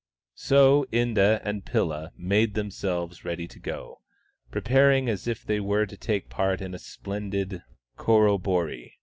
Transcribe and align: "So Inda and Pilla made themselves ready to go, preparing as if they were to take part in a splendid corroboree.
"So 0.49 0.87
Inda 0.91 1.39
and 1.43 1.63
Pilla 1.63 2.11
made 2.17 2.55
themselves 2.55 3.23
ready 3.23 3.47
to 3.47 3.59
go, 3.59 4.01
preparing 4.49 5.07
as 5.07 5.27
if 5.27 5.45
they 5.45 5.59
were 5.59 5.85
to 5.85 5.95
take 5.95 6.27
part 6.27 6.59
in 6.59 6.73
a 6.73 6.79
splendid 6.79 7.61
corroboree. 7.97 8.97